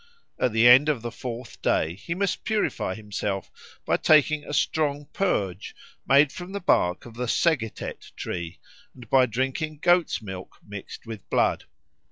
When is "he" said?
1.93-2.15